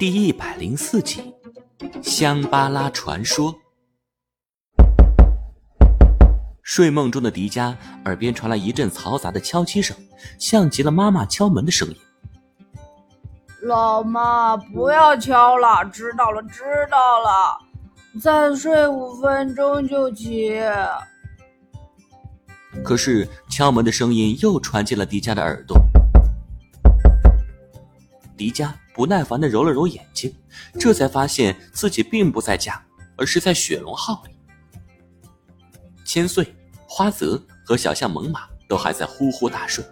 [0.00, 1.34] 第一百零四集
[2.02, 3.54] 《香巴拉传说》。
[6.62, 7.76] 睡梦中的迪迦
[8.06, 9.94] 耳边传来一阵嘈杂的敲击声，
[10.38, 11.96] 像极了妈妈敲门的声音。
[13.60, 17.58] 老妈，不要敲了，知道了，知道了。
[18.18, 20.58] 再睡五分钟就起。
[22.82, 25.76] 可是敲门的声音又传进了迪迦的耳朵。
[28.34, 30.30] 迪迦不耐烦的揉了揉眼睛，
[30.78, 32.84] 这才发现自己并不在家，
[33.16, 34.36] 而是在雪龙号里。
[36.04, 36.54] 千岁、
[36.86, 39.82] 花泽和小象猛犸都还在呼呼大睡。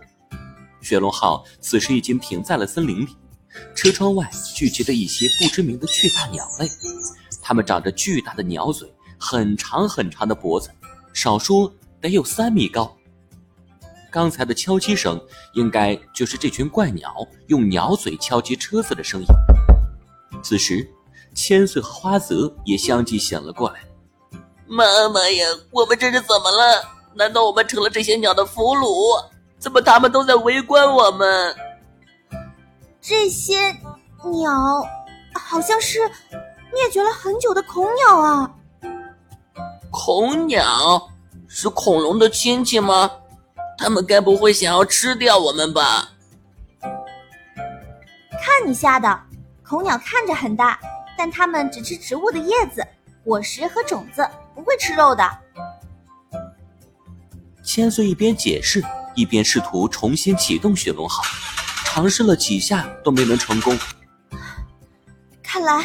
[0.83, 3.17] 雪龙号此时已经停在了森林里，
[3.75, 6.69] 车窗外聚集着一些不知名的巨大鸟类，
[7.41, 10.69] 它们长着巨大的鸟嘴，很长很长的脖子，
[11.15, 11.73] 少说
[12.03, 12.95] 得有三米高。
[14.11, 15.21] 刚才的敲击声，
[15.55, 17.15] 应该就是这群怪鸟
[17.49, 19.27] 用鸟嘴敲击车子的声音。
[20.43, 20.89] 此时，
[21.35, 23.81] 千岁和花泽也相继醒了过来。
[24.67, 26.85] 妈妈呀，我们这是怎么了？
[27.15, 29.25] 难道我们成了这些鸟的俘虏？
[29.59, 31.55] 怎么他们都在围观我们？
[33.01, 33.73] 这些
[34.31, 34.51] 鸟
[35.35, 35.99] 好像是
[36.73, 38.51] 灭绝了很久的恐鸟啊！
[39.91, 41.11] 恐鸟
[41.49, 43.11] 是恐龙的亲戚吗？
[43.79, 46.11] 他们该不会想要吃掉我们吧？
[48.41, 49.23] 看你吓的！
[49.67, 50.79] 恐鸟看着很大，
[51.17, 52.83] 但它们只吃植物的叶子、
[53.23, 55.31] 果实和种子，不会吃肉的。
[57.63, 58.83] 千岁一边解释，
[59.15, 61.23] 一边试图重新启动雪龙号，
[61.85, 63.79] 尝试了几下都没能成功。
[65.43, 65.85] 看来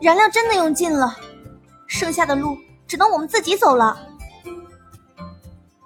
[0.00, 1.16] 燃料真的用尽了，
[1.86, 3.96] 剩下的路只能我们自己走了。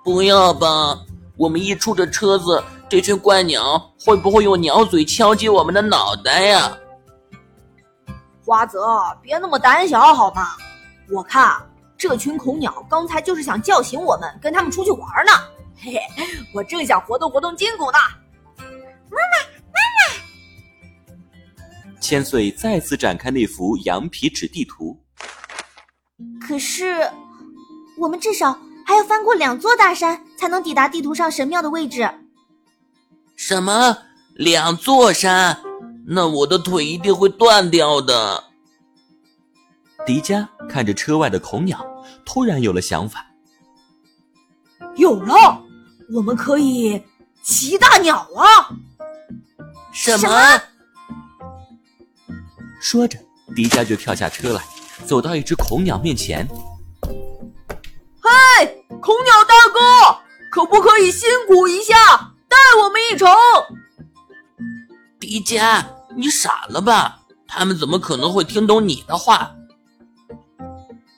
[0.02, 0.98] 不要吧！
[1.36, 6.78] 我们一出这车子，这群怪鸟会不会用鸟嘴敲击我们的脑袋呀？
[8.44, 8.78] 花泽，
[9.20, 10.56] 别那么胆小好吗？
[11.10, 11.60] 我看
[11.98, 15.32] 这群恐鸟刚才就是想叫醒我们，跟他们出去玩呢。
[15.76, 16.00] 嘿嘿，
[16.54, 17.98] 我正想活动活动筋骨呢。
[18.58, 18.64] 妈
[19.32, 19.38] 妈，
[19.72, 19.98] 妈妈！
[22.00, 24.96] 千岁再次展开那幅羊皮纸地图。
[26.40, 27.10] 可是，
[27.98, 28.56] 我们至少。
[28.84, 32.08] 还要翻过两座大山才能抵达地图上神庙的位置。
[33.36, 33.98] 什么？
[34.34, 35.58] 两座山？
[36.06, 38.44] 那我的腿一定会断掉的。
[40.06, 41.84] 迪迦看着车外的恐鸟，
[42.26, 43.24] 突然有了想法。
[44.96, 45.64] 有了，
[46.12, 47.02] 我们可以
[47.42, 48.68] 骑大鸟啊！
[49.92, 50.60] 什么？
[52.80, 53.18] 说着，
[53.56, 54.62] 迪迦就跳下车来，
[55.06, 56.46] 走到一只恐鸟面前。
[58.34, 58.66] 嗨，
[59.00, 60.18] 恐鸟大哥，
[60.50, 61.94] 可不可以辛苦一下，
[62.48, 63.28] 带我们一程？
[65.20, 65.84] 迪迦，
[66.16, 67.20] 你傻了吧？
[67.46, 69.54] 他们怎么可能会听懂你的话？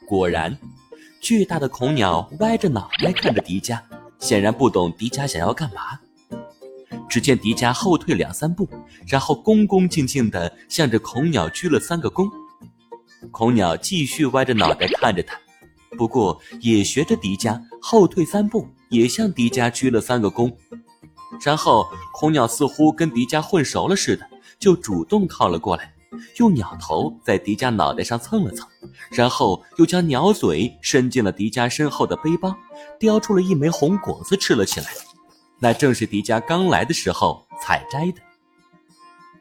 [0.06, 0.59] 果然，
[1.22, 3.81] 巨大的恐鸟歪着脑袋看着迪迦，
[4.19, 5.98] 显然不懂迪迦想要干嘛。
[7.09, 8.69] 只见迪迦后退两三步，
[9.06, 12.31] 然后恭恭敬敬地向着恐鸟鞠了三个躬。
[13.31, 15.38] 恐鸟继续歪着脑袋看着他。
[15.97, 20.53] 不过，也学着迪迦后退三步，也向迪迦鞠了三个躬。
[21.41, 24.27] 然后，恐鸟似乎跟迪迦混熟了似的，
[24.59, 25.93] 就主动靠了过来，
[26.37, 28.67] 用鸟头在迪迦脑袋上蹭了蹭，
[29.11, 32.55] 然后又将鸟嘴伸进了迪迦身后的背包，
[33.01, 34.87] 叼出了一枚红果子吃了起来。
[35.59, 38.21] 那正是迪迦刚来的时候采摘的。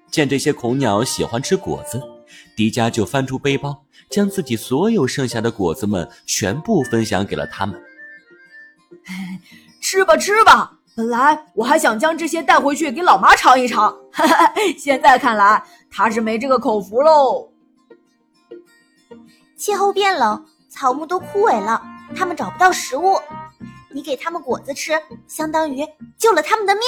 [0.09, 2.01] 见这些恐鸟喜欢吃果子，
[2.55, 3.83] 迪迦就翻出背包。
[4.07, 7.81] 将自己所有剩下的果子们全部分享给了他们。
[9.81, 10.77] 吃吧，吃吧！
[10.95, 13.93] 本来我还想将这些带回去给老妈尝一尝，
[14.77, 17.49] 现在看来她是没这个口福喽。
[19.57, 21.81] 气候变冷，草木都枯萎了，
[22.15, 23.19] 他们找不到食物。
[23.91, 24.93] 你给他们果子吃，
[25.27, 25.85] 相当于
[26.17, 26.83] 救了他们的命。